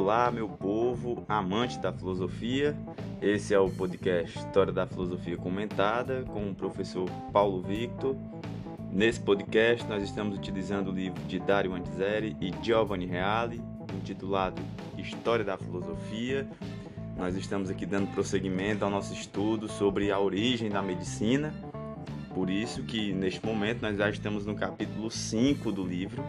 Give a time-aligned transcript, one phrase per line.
[0.00, 2.72] Olá, meu povo amante da filosofia.
[3.20, 8.14] Esse é o podcast História da Filosofia Comentada com o professor Paulo Victor.
[8.92, 13.60] Nesse podcast, nós estamos utilizando o livro de Dario Antiseri e Giovanni Reale,
[13.92, 14.62] intitulado
[14.96, 16.48] História da Filosofia.
[17.16, 21.52] Nós estamos aqui dando prosseguimento ao nosso estudo sobre a origem da medicina.
[22.32, 26.24] Por isso que neste momento nós já estamos no capítulo 5 do livro.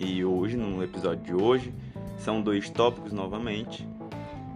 [0.00, 1.74] E hoje, no episódio de hoje,
[2.18, 3.88] são dois tópicos novamente.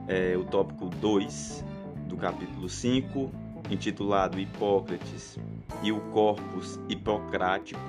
[0.09, 1.65] É, o tópico 2
[2.09, 3.30] do capítulo 5,
[3.70, 5.39] intitulado Hipócrates
[5.83, 7.80] e o Corpus Hipocrático.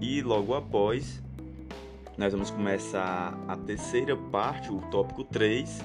[0.00, 1.22] E logo após,
[2.16, 5.84] nós vamos começar a terceira parte, o tópico 3.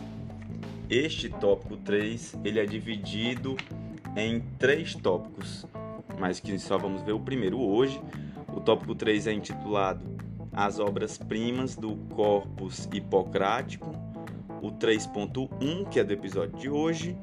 [0.90, 3.58] Este tópico 3 ele é dividido
[4.16, 5.66] em três tópicos,
[6.20, 8.00] mas que só vamos ver o primeiro hoje.
[8.54, 10.06] O tópico 3 é intitulado
[10.54, 13.92] as obras-primas do Corpus Hipocrático,
[14.62, 17.18] o 3.1, que é do episódio de hoje,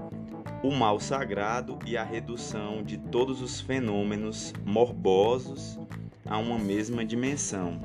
[0.62, 5.78] o mal sagrado e a redução de todos os fenômenos morbosos
[6.26, 7.80] a uma mesma dimensão.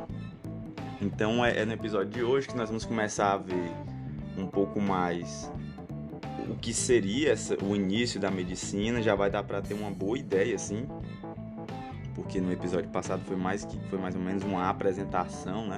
[1.01, 3.71] Então é, é no episódio de hoje que nós vamos começar a ver
[4.37, 5.51] um pouco mais
[6.49, 10.17] o que seria essa, o início da medicina, já vai dar para ter uma boa
[10.17, 10.87] ideia assim
[12.23, 15.77] porque no episódio passado foi mais que foi mais ou menos uma apresentação, né?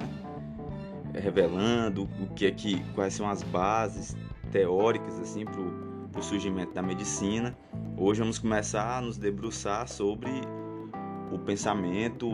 [1.12, 4.16] Revelando o que é que quais são as bases
[4.52, 7.56] teóricas assim para o surgimento da medicina.
[7.96, 10.30] Hoje vamos começar a nos debruçar sobre
[11.32, 12.30] o pensamento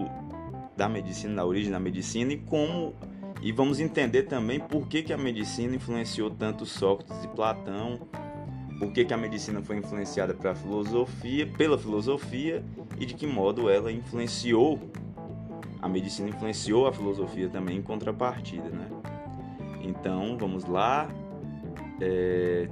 [0.77, 2.95] da medicina, da origem da medicina e como
[3.41, 7.99] e vamos entender também por que, que a medicina influenciou tanto Sócrates e Platão
[8.79, 12.65] por que, que a medicina foi influenciada pela filosofia, pela filosofia
[13.03, 14.79] e de que modo ela influenciou
[15.81, 18.89] a medicina influenciou a filosofia também em contrapartida, né?
[19.83, 21.09] Então vamos lá,
[22.01, 22.69] é,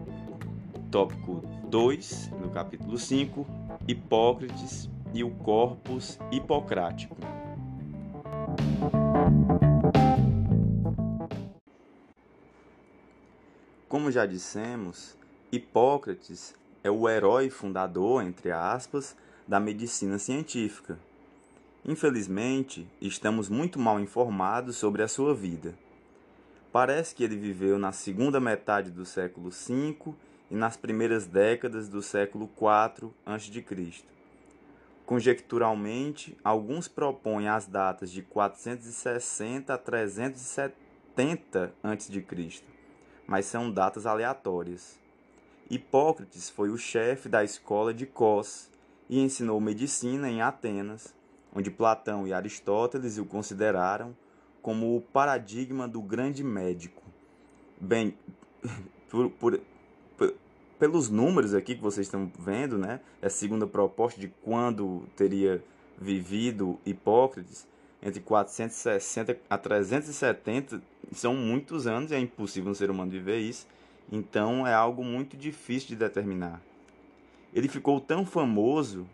[0.88, 3.44] tópico 2 no capítulo 5,
[3.88, 7.16] Hipócrates e o corpus hipocrático.
[13.88, 15.18] Como já dissemos,
[15.50, 19.16] Hipócrates é o herói fundador, entre aspas,
[19.50, 20.96] da medicina científica.
[21.84, 25.74] Infelizmente, estamos muito mal informados sobre a sua vida.
[26.70, 30.14] Parece que ele viveu na segunda metade do século V
[30.52, 34.04] e nas primeiras décadas do século IV a.C.
[35.04, 42.62] Conjecturalmente, alguns propõem as datas de 460 a 370 a.C.,
[43.26, 44.96] mas são datas aleatórias.
[45.68, 48.69] Hipócrates foi o chefe da escola de Cos
[49.10, 51.12] e ensinou medicina em Atenas,
[51.52, 54.16] onde Platão e Aristóteles o consideraram
[54.62, 57.02] como o paradigma do grande médico.
[57.80, 58.14] Bem,
[59.10, 59.60] por, por,
[60.16, 60.32] por,
[60.78, 65.60] pelos números aqui que vocês estão vendo, né, é a segunda proposta de quando teria
[66.00, 67.66] vivido Hipócrates,
[68.00, 73.66] entre 460 a 370, são muitos anos, é impossível um ser humano viver isso.
[74.10, 76.62] Então é algo muito difícil de determinar.
[77.52, 79.06] Ele ficou tão famoso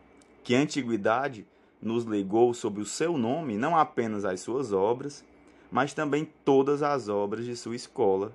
[0.44, 1.47] que a antiguidade
[1.80, 5.24] nos legou sob o seu nome não apenas as suas obras,
[5.70, 8.32] mas também todas as obras de sua escola,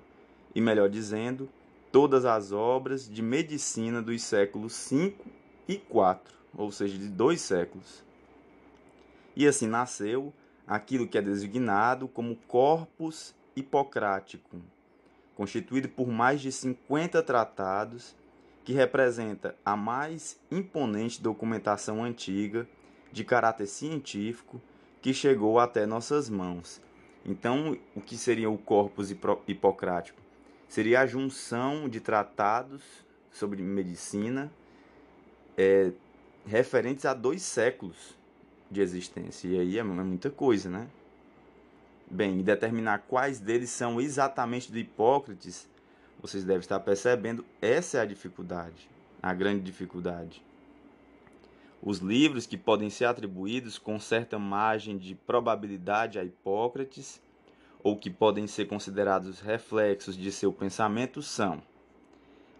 [0.54, 1.48] e melhor dizendo,
[1.90, 5.14] todas as obras de medicina dos séculos V
[5.68, 6.20] e IV,
[6.56, 8.04] ou seja, de dois séculos.
[9.34, 10.32] E assim nasceu
[10.66, 14.60] aquilo que é designado como Corpus Hipocrático,
[15.34, 18.14] constituído por mais de 50 tratados,
[18.64, 22.66] que representa a mais imponente documentação antiga
[23.10, 24.60] de caráter científico
[25.00, 26.80] que chegou até nossas mãos.
[27.24, 29.10] Então, o que seria o corpus
[29.46, 30.20] hipocrático?
[30.68, 32.82] Seria a junção de tratados
[33.30, 34.50] sobre medicina
[35.56, 35.92] é,
[36.46, 38.16] referentes a dois séculos
[38.70, 39.48] de existência.
[39.48, 40.88] E aí é muita coisa, né?
[42.10, 45.68] Bem, determinar quais deles são exatamente do Hipócrates,
[46.22, 48.88] vocês devem estar percebendo, essa é a dificuldade,
[49.20, 50.40] a grande dificuldade.
[51.82, 57.20] Os livros que podem ser atribuídos com certa margem de probabilidade a Hipócrates,
[57.82, 61.60] ou que podem ser considerados reflexos de seu pensamento, são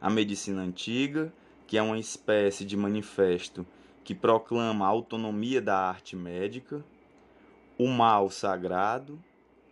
[0.00, 1.32] a Medicina Antiga,
[1.64, 3.64] que é uma espécie de manifesto
[4.02, 6.84] que proclama a autonomia da arte médica,
[7.78, 9.22] o Mal Sagrado,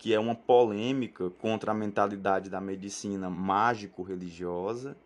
[0.01, 4.97] que é uma polêmica contra a mentalidade da medicina mágico-religiosa,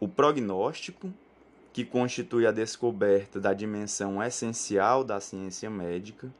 [0.00, 1.14] o prognóstico,
[1.72, 6.34] que constitui a descoberta da dimensão essencial da ciência médica,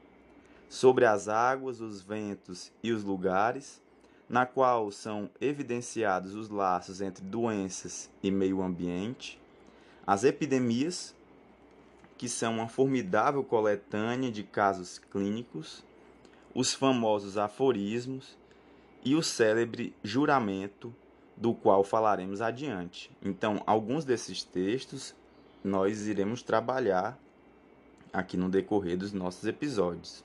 [0.68, 3.80] sobre as águas, os ventos e os lugares,
[4.28, 9.40] na qual são evidenciados os laços entre doenças e meio ambiente,
[10.04, 11.14] as epidemias,
[12.18, 15.84] que são uma formidável coletânea de casos clínicos,
[16.54, 18.36] os famosos aforismos
[19.04, 20.94] e o célebre juramento,
[21.36, 23.10] do qual falaremos adiante.
[23.22, 25.14] Então, alguns desses textos
[25.64, 27.18] nós iremos trabalhar
[28.12, 30.22] aqui no decorrer dos nossos episódios.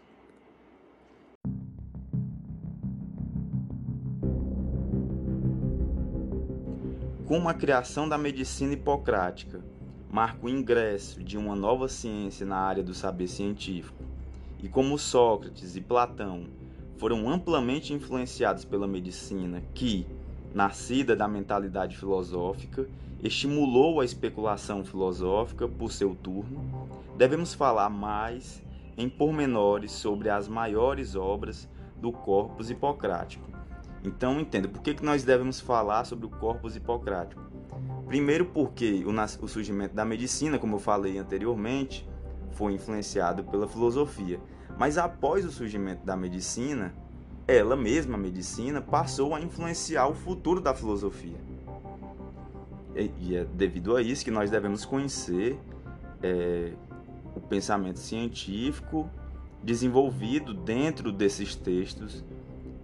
[7.25, 9.62] Como a criação da medicina hipocrática
[10.09, 13.96] marca o ingresso de uma nova ciência na área do saber científico,
[14.62, 16.45] e como Sócrates e Platão
[16.98, 20.07] foram amplamente influenciados pela medicina, que,
[20.54, 22.88] nascida da mentalidade filosófica,
[23.21, 28.63] estimulou a especulação filosófica por seu turno, devemos falar mais
[28.98, 31.69] em pormenores sobre as maiores obras
[32.01, 33.48] do corpus hipocrático.
[34.04, 37.42] Então, entenda, por que, que nós devemos falar sobre o corpus hipocrático?
[38.06, 39.12] Primeiro, porque o,
[39.44, 42.07] o surgimento da medicina, como eu falei anteriormente,
[42.51, 44.39] foi influenciado pela filosofia.
[44.77, 46.94] Mas após o surgimento da medicina,
[47.47, 51.38] ela mesma, a medicina, passou a influenciar o futuro da filosofia.
[53.19, 55.59] E é devido a isso que nós devemos conhecer
[56.21, 56.73] é,
[57.35, 59.09] o pensamento científico
[59.63, 62.23] desenvolvido dentro desses textos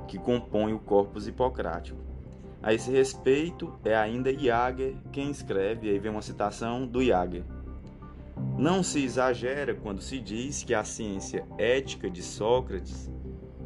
[0.08, 1.98] que compõem o corpus hipocrático.
[2.62, 7.44] A esse respeito, é ainda Iager quem escreve, aí vem uma citação do Iager.
[8.58, 13.12] Não se exagera quando se diz que a ciência ética de Sócrates,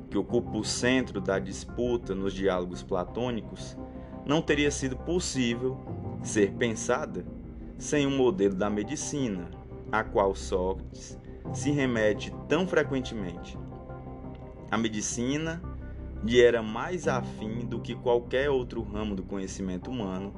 [0.09, 3.77] que ocupa o centro da disputa nos diálogos platônicos,
[4.25, 5.77] não teria sido possível
[6.23, 7.25] ser pensada
[7.77, 9.51] sem um modelo da medicina,
[9.91, 11.17] a qual Sócrates
[11.53, 13.57] se remete tão frequentemente.
[14.71, 15.61] A medicina
[16.23, 20.33] lhe era mais afim do que qualquer outro ramo do conhecimento humano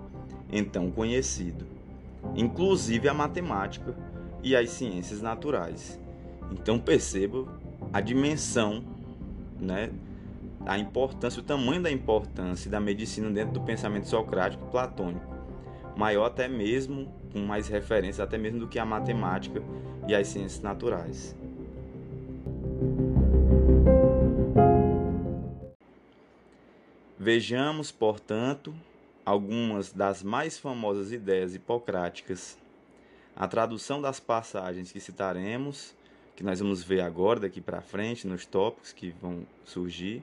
[0.52, 1.66] então conhecido,
[2.36, 3.96] inclusive a matemática
[4.44, 6.00] e as ciências naturais.
[6.52, 7.46] Então perceba
[7.92, 8.84] a dimensão,
[9.60, 9.92] né,
[10.66, 15.34] a importância, o tamanho da importância da medicina dentro do pensamento socrático platônico,
[15.96, 19.62] maior até mesmo com mais referência até mesmo do que a matemática
[20.08, 21.36] e as ciências naturais.
[27.18, 28.74] Vejamos, portanto,
[29.26, 32.58] algumas das mais famosas ideias hipocráticas.
[33.40, 35.96] A tradução das passagens que citaremos,
[36.36, 40.22] que nós vamos ver agora daqui para frente nos tópicos que vão surgir,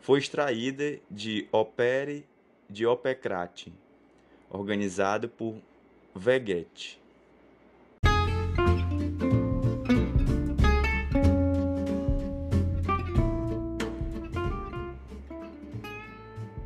[0.00, 2.26] foi extraída de Opere
[2.68, 3.72] de Opecrate,
[4.50, 5.54] organizado por
[6.12, 7.00] Veguete.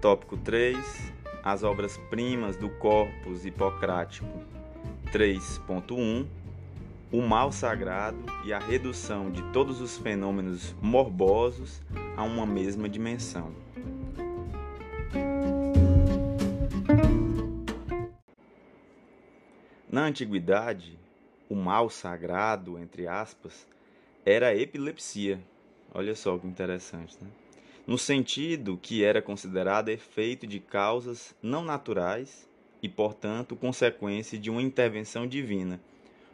[0.01, 0.75] Tópico 3.
[1.45, 4.27] As obras-primas do corpus hipocrático
[5.13, 6.27] 3.1.
[7.13, 8.17] O mal sagrado
[8.47, 11.83] e a redução de todos os fenômenos morbosos
[12.17, 13.55] a uma mesma dimensão.
[19.91, 20.99] Na antiguidade,
[21.47, 23.69] o mal sagrado, entre aspas,
[24.25, 25.39] era a epilepsia.
[25.93, 27.29] Olha só que interessante, né?
[27.87, 32.49] no sentido que era considerado efeito de causas não naturais
[32.83, 35.81] e, portanto, consequência de uma intervenção divina.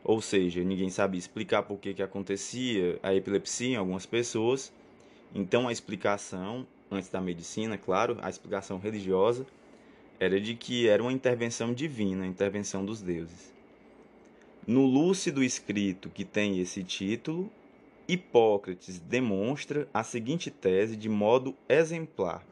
[0.03, 4.73] Ou seja, ninguém sabia explicar por que, que acontecia a epilepsia em algumas pessoas.
[5.35, 9.45] Então, a explicação, antes da medicina, claro, a explicação religiosa,
[10.19, 13.53] era de que era uma intervenção divina, intervenção dos deuses.
[14.67, 17.51] No lúcido escrito que tem esse título,
[18.09, 22.45] Hipócrates demonstra a seguinte tese de modo exemplar.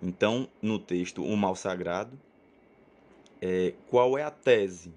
[0.00, 2.18] Então, no texto O Mal Sagrado,
[3.40, 4.92] é, qual é a tese?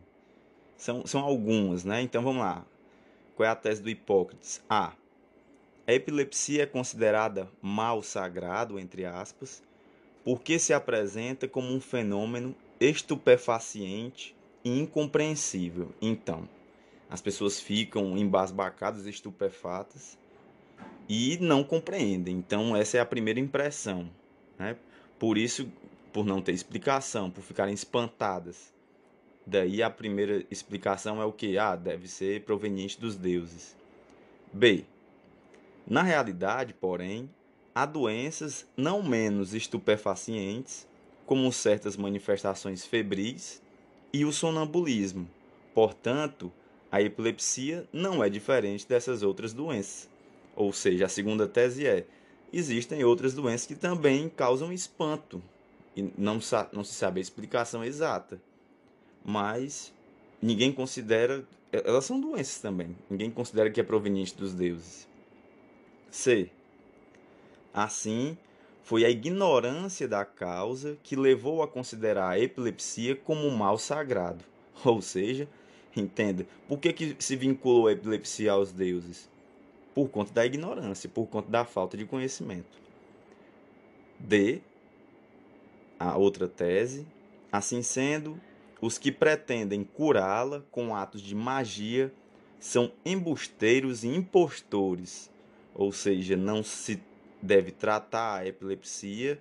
[0.78, 2.02] São, são algumas, né?
[2.02, 2.66] Então vamos lá.
[3.36, 4.62] Qual é a tese do Hipócrates?
[4.70, 4.94] A.
[5.88, 9.64] A epilepsia é considerada mal sagrado, entre aspas,
[10.24, 15.92] porque se apresenta como um fenômeno estupefaciente e incompreensível.
[16.02, 16.48] Então,
[17.10, 20.18] as pessoas ficam embasbacadas, estupefatas
[21.10, 22.38] e não compreendem.
[22.38, 24.10] Então, essa é a primeira impressão.
[24.58, 24.78] Né?
[25.20, 25.70] Por isso,
[26.12, 28.74] por não ter explicação, por ficarem espantadas.
[29.46, 31.58] Daí a primeira explicação é o que?
[31.58, 33.76] Ah, deve ser proveniente dos deuses.
[34.54, 34.86] B.
[35.88, 37.30] Na realidade, porém,
[37.74, 40.88] há doenças não menos estupefacientes,
[41.26, 43.62] como certas manifestações febris
[44.14, 45.28] e o sonambulismo.
[45.74, 46.52] Portanto,
[46.92, 50.10] a epilepsia não é diferente dessas outras doenças.
[50.56, 52.06] Ou seja, a segunda tese é:
[52.52, 55.42] existem outras doenças que também causam espanto
[55.96, 56.40] e não,
[56.72, 58.42] não se sabe a explicação exata.
[59.24, 59.94] Mas
[60.42, 61.46] ninguém considera.
[61.72, 62.96] Elas são doenças também.
[63.10, 65.08] Ninguém considera que é proveniente dos deuses.
[66.10, 66.50] C.
[67.74, 68.38] Assim,
[68.84, 74.44] foi a ignorância da causa que levou a considerar a epilepsia como um mal sagrado.
[74.84, 75.48] Ou seja,
[75.96, 79.30] entenda, por que, que se vinculou a epilepsia aos deuses?
[79.94, 82.80] Por conta da ignorância, por conta da falta de conhecimento.
[84.20, 84.62] D.
[86.04, 87.06] A outra tese.
[87.52, 88.42] Assim sendo,
[88.82, 92.12] os que pretendem curá-la com atos de magia
[92.60, 95.30] são embusteiros e impostores,
[95.76, 97.00] ou seja, não se
[97.40, 99.40] deve tratar a epilepsia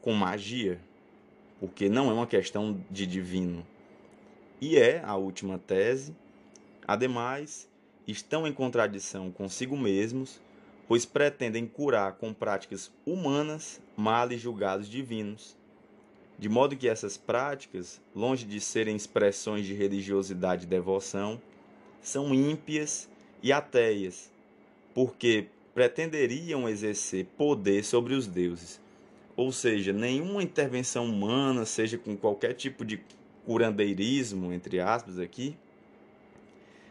[0.00, 0.80] com magia,
[1.58, 3.66] porque não é uma questão de divino.
[4.60, 6.14] E é a última tese.
[6.86, 7.68] Ademais,
[8.06, 10.40] estão em contradição consigo mesmos,
[10.86, 15.56] pois pretendem curar com práticas humanas males julgados divinos
[16.38, 21.40] de modo que essas práticas, longe de serem expressões de religiosidade e devoção,
[22.02, 23.08] são ímpias
[23.42, 24.30] e ateias,
[24.94, 28.80] porque pretenderiam exercer poder sobre os deuses.
[29.34, 33.00] Ou seja, nenhuma intervenção humana, seja com qualquer tipo de
[33.44, 35.56] curandeirismo, entre aspas, aqui,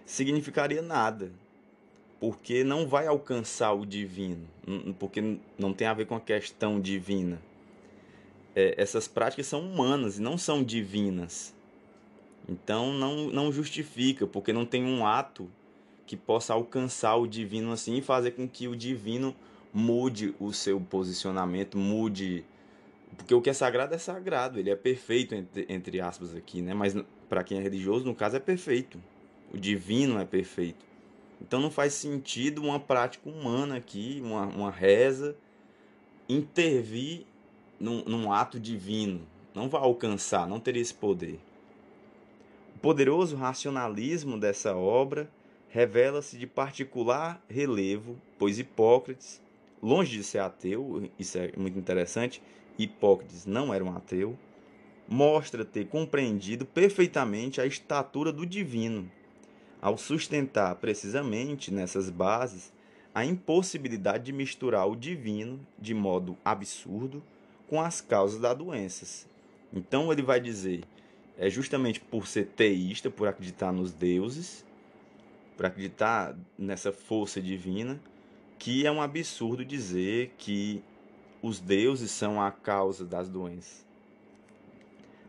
[0.06, 1.32] significaria nada,
[2.20, 4.48] porque não vai alcançar o divino,
[5.00, 7.42] porque não tem a ver com a questão divina
[8.56, 11.54] é, essas práticas são humanas e não são divinas.
[12.48, 15.50] Então não, não justifica, porque não tem um ato
[16.06, 19.36] que possa alcançar o divino assim e fazer com que o divino
[19.74, 22.46] mude o seu posicionamento, mude.
[23.18, 26.74] Porque o que é sagrado é sagrado, ele é perfeito, entre, entre aspas, aqui, né?
[26.74, 26.96] Mas
[27.28, 29.02] para quem é religioso, no caso, é perfeito.
[29.54, 30.86] O divino é perfeito.
[31.42, 35.36] Então não faz sentido uma prática humana aqui, uma, uma reza,
[36.30, 37.26] intervir
[37.80, 39.22] num, num ato divino.
[39.54, 41.40] Não vai alcançar, não teria esse poder.
[42.76, 45.30] O poderoso racionalismo dessa obra
[45.70, 49.42] revela-se de particular relevo, pois Hipócrates,
[49.82, 52.42] longe de ser ateu, isso é muito interessante,
[52.78, 54.38] Hipócrates não era um ateu,
[55.08, 59.10] mostra ter compreendido perfeitamente a estatura do divino,
[59.82, 62.74] ao sustentar precisamente nessas bases
[63.14, 67.24] a impossibilidade de misturar o divino de modo absurdo
[67.68, 69.28] com as causas das doenças.
[69.74, 70.84] Então ele vai dizer,
[71.38, 74.66] é justamente por ser teísta, por acreditar nos deuses,
[75.58, 78.00] por acreditar nessa força divina,
[78.58, 80.82] que é um absurdo dizer que
[81.42, 83.86] os deuses são a causa das doenças.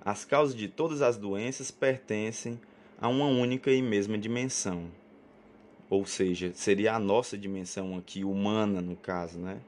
[0.05, 2.61] As causas de todas as doenças pertencem
[3.01, 4.91] a uma única e mesma dimensão.
[5.91, 9.61] Ou seja, seria a nossa dimensão aqui, humana no caso, né?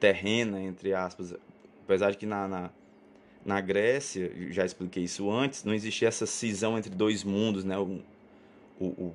[0.00, 1.34] Terrena, entre aspas,
[1.84, 2.70] Apesar de que na, na,
[3.44, 7.78] na Grécia, já expliquei isso antes, não existia essa cisão entre dois mundos, né?
[7.78, 8.00] O,
[8.78, 9.14] o, o,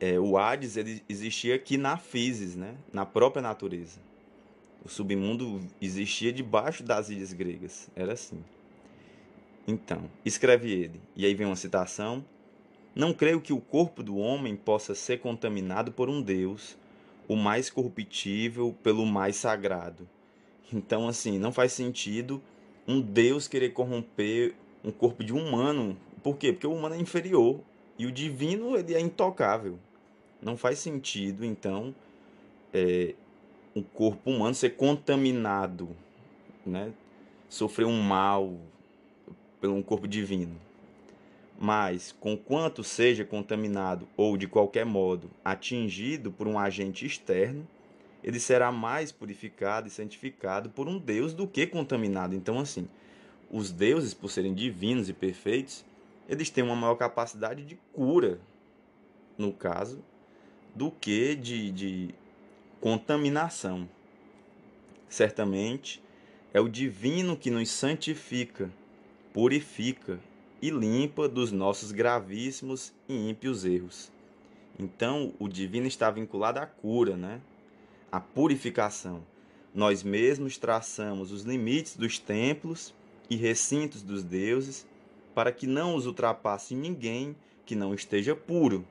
[0.00, 2.74] é, o Hades ele existia aqui na physis, né?
[2.92, 3.98] na própria natureza.
[4.84, 7.88] O submundo existia debaixo das ilhas gregas.
[7.96, 8.44] Era assim.
[9.66, 12.22] Então, escreve ele, e aí vem uma citação:
[12.94, 16.76] Não creio que o corpo do homem possa ser contaminado por um Deus,
[17.26, 20.06] o mais corruptível pelo mais sagrado,
[20.72, 22.42] então, assim, não faz sentido
[22.86, 25.96] um Deus querer corromper um corpo de um humano.
[26.22, 26.52] Por quê?
[26.52, 27.60] Porque o humano é inferior
[27.98, 29.78] e o divino ele é intocável.
[30.42, 31.94] Não faz sentido, então,
[32.72, 33.14] é,
[33.74, 35.88] um corpo humano ser contaminado,
[36.66, 36.92] né?
[37.48, 38.52] sofrer um mal
[39.60, 40.60] pelo um corpo divino.
[41.58, 47.66] Mas, conquanto seja contaminado ou de qualquer modo atingido por um agente externo,
[48.24, 52.34] ele será mais purificado e santificado por um Deus do que contaminado.
[52.34, 52.88] Então, assim,
[53.50, 55.84] os deuses, por serem divinos e perfeitos,
[56.26, 58.40] eles têm uma maior capacidade de cura,
[59.36, 60.02] no caso,
[60.74, 62.14] do que de, de
[62.80, 63.86] contaminação.
[65.06, 66.02] Certamente,
[66.54, 68.70] é o divino que nos santifica,
[69.34, 70.18] purifica
[70.62, 74.10] e limpa dos nossos gravíssimos e ímpios erros.
[74.78, 77.42] Então, o divino está vinculado à cura, né?
[78.14, 79.26] A purificação.
[79.74, 82.94] Nós mesmos traçamos os limites dos templos
[83.28, 84.86] e recintos dos deuses
[85.34, 87.34] para que não os ultrapasse ninguém
[87.66, 88.86] que não esteja puro.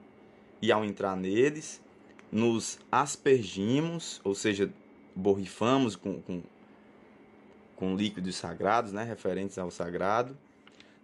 [0.61, 1.81] E ao entrar neles,
[2.29, 4.69] nos aspergimos, ou seja,
[5.15, 6.43] borrifamos com, com,
[7.77, 10.37] com líquidos sagrados, né, referentes ao sagrado,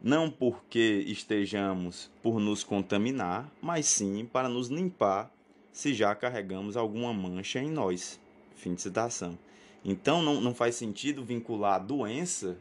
[0.04, 5.32] não porque estejamos por nos contaminar, mas sim para nos limpar
[5.72, 8.20] se já carregamos alguma mancha em nós.
[8.56, 9.38] Fim de citação.
[9.84, 12.58] Então não, não faz sentido vincular a doença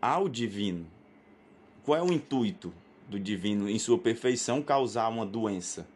[0.00, 0.86] ao divino.
[1.84, 2.72] Qual é o intuito
[3.08, 5.86] do divino em sua perfeição causar uma doença?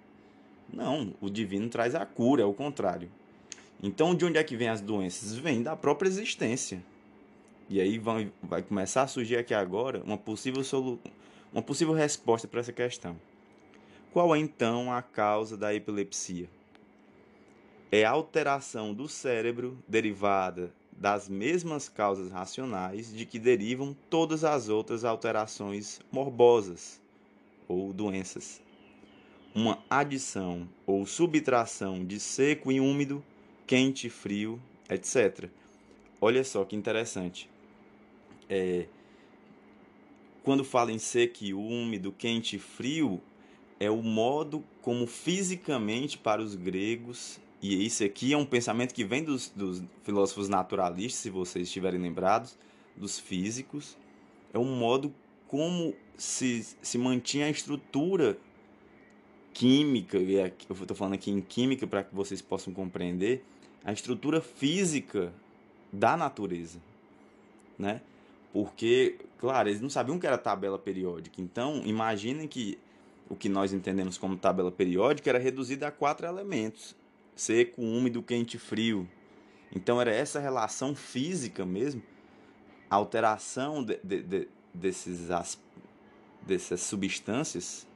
[0.73, 3.11] Não, o divino traz a cura, é o contrário.
[3.83, 5.35] Então, de onde é que vem as doenças?
[5.37, 6.83] Vem da própria existência.
[7.69, 10.99] E aí vai, vai começar a surgir aqui agora uma possível, solu
[11.53, 13.17] uma possível resposta para essa questão.
[14.17, 16.49] Qual é então a causa da epilepsia?
[17.93, 24.71] É a alteração do cérebro derivada das mesmas causas racionais de que derivam todas as
[24.71, 26.99] outras alterações morbosas
[27.69, 28.63] ou doenças.
[29.55, 33.23] Uma adição ou subtração de seco e úmido,
[33.67, 34.59] quente e frio,
[34.89, 35.51] etc.
[36.23, 37.51] Olha só que interessante.
[38.49, 38.87] É,
[40.43, 43.21] quando fala em seco e úmido, quente e frio,
[43.79, 49.05] é o modo como fisicamente para os gregos e isso aqui é um pensamento que
[49.05, 52.59] vem dos, dos filósofos naturalistas, se vocês estiverem lembrados,
[52.97, 53.97] dos físicos.
[54.53, 55.13] É um modo
[55.49, 58.39] como se, se mantinha a estrutura
[59.53, 63.43] química, e eu estou falando aqui em química para que vocês possam compreender,
[63.85, 65.33] a estrutura física
[65.93, 66.79] da natureza,
[67.79, 68.03] né?
[68.53, 71.41] Porque, claro, eles não sabiam o que era tabela periódica.
[71.41, 72.79] Então, imaginem que
[73.29, 76.95] o que nós entendemos como tabela periódica era reduzido a quatro elementos:
[77.35, 79.09] seco, úmido, quente, frio.
[79.75, 82.03] Então era essa relação física mesmo,
[82.89, 85.29] a alteração de, de, de, desses,
[86.43, 87.87] dessas substâncias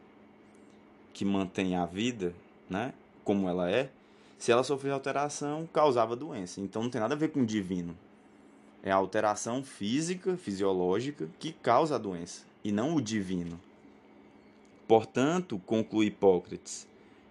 [1.13, 2.35] que mantém a vida,
[2.69, 2.93] né,
[3.25, 3.91] como ela é,
[4.39, 6.61] se ela sofrer alteração, causava doença.
[6.61, 7.97] Então não tem nada a ver com o divino.
[8.83, 13.61] É a alteração física, fisiológica, que causa a doença, e não o divino.
[14.91, 16.85] Portanto, conclui Hipócrates,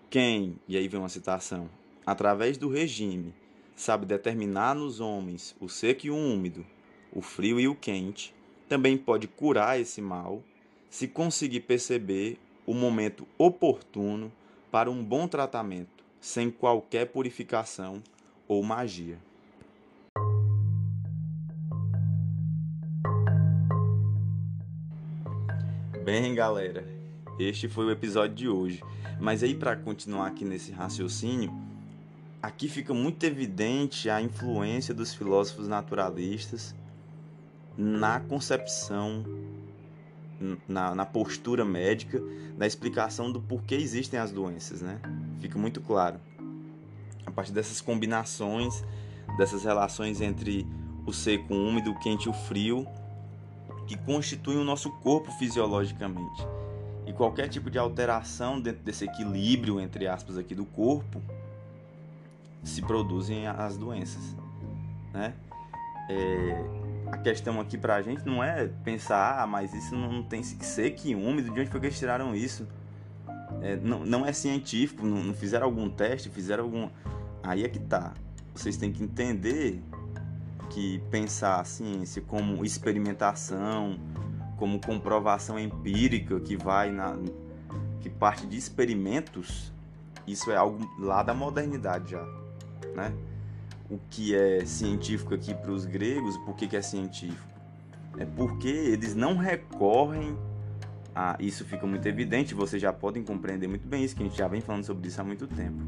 [0.09, 1.69] quem, e aí vem uma citação,
[2.05, 3.33] através do regime,
[3.75, 6.65] sabe determinar nos homens o seco e o úmido,
[7.11, 8.33] o frio e o quente,
[8.69, 10.41] também pode curar esse mal
[10.89, 14.31] se conseguir perceber o momento oportuno
[14.71, 18.01] para um bom tratamento, sem qualquer purificação
[18.47, 19.19] ou magia.
[26.05, 26.98] Bem, galera,
[27.39, 28.83] este foi o episódio de hoje.
[29.19, 31.53] Mas aí para continuar aqui nesse raciocínio,
[32.41, 36.75] aqui fica muito evidente a influência dos filósofos naturalistas
[37.77, 39.23] na concepção,
[40.67, 42.21] na, na, postura médica,
[42.57, 44.99] na explicação do porquê existem as doenças, né?
[45.39, 46.19] Fica muito claro.
[47.25, 48.83] A partir dessas combinações,
[49.37, 50.67] dessas relações entre
[51.05, 52.85] o seco, o úmido, o quente e o frio,
[53.87, 56.58] que constituem o nosso corpo fisiologicamente.
[57.09, 61.19] E qualquer tipo de alteração dentro desse equilíbrio, entre aspas, aqui do corpo,
[62.63, 64.37] se produzem as doenças,
[65.11, 65.33] né?
[66.07, 66.65] É,
[67.11, 70.91] a questão aqui pra gente não é pensar, ah, mas isso não tem que ser
[70.91, 72.67] que úmido, de onde foi que eles tiraram isso?
[73.63, 76.89] É, não, não é científico, não, não fizeram algum teste, fizeram algum.
[77.41, 78.13] Aí é que tá.
[78.53, 79.81] Vocês têm que entender
[80.69, 83.97] que pensar a ciência como experimentação,
[84.59, 87.17] como comprovação empírica que vai na
[88.01, 89.73] que parte de experimentos,
[90.27, 92.25] isso é algo lá da modernidade já
[92.95, 93.13] né?
[93.89, 97.47] O que é científico aqui para os gregos, por que, que é científico?
[98.17, 100.37] É porque eles não recorrem
[101.15, 101.35] a.
[101.39, 104.47] Isso fica muito evidente, vocês já podem compreender muito bem isso, que a gente já
[104.47, 105.81] vem falando sobre isso há muito tempo.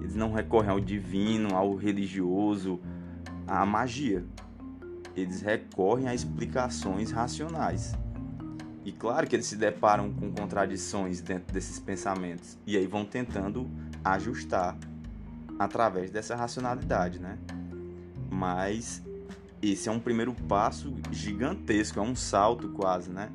[0.00, 2.80] Eles não recorrem ao divino, ao religioso,
[3.46, 4.24] à magia.
[5.16, 7.94] Eles recorrem a explicações racionais.
[8.84, 12.58] E claro que eles se deparam com contradições dentro desses pensamentos.
[12.66, 13.68] E aí vão tentando
[14.04, 14.76] ajustar
[15.58, 17.38] através dessa racionalidade, né?
[18.30, 19.02] Mas
[19.62, 23.30] esse é um primeiro passo gigantesco, é um salto quase, né?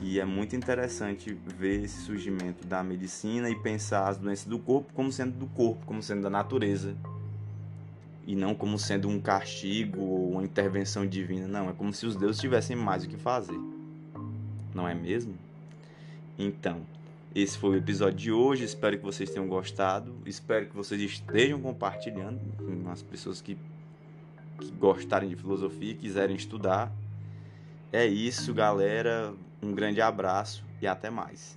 [0.00, 4.92] E é muito interessante ver esse surgimento da medicina e pensar as doenças do corpo
[4.92, 6.94] como sendo do corpo, como sendo da natureza.
[8.24, 11.48] E não como sendo um castigo ou uma intervenção divina.
[11.48, 13.58] Não, é como se os deuses tivessem mais o que fazer.
[14.76, 15.34] Não é mesmo?
[16.38, 16.82] Então,
[17.34, 18.62] esse foi o episódio de hoje.
[18.62, 20.14] Espero que vocês tenham gostado.
[20.26, 23.56] Espero que vocês estejam compartilhando com as pessoas que,
[24.60, 26.92] que gostarem de filosofia e quiserem estudar.
[27.90, 29.32] É isso, galera.
[29.62, 31.56] Um grande abraço e até mais.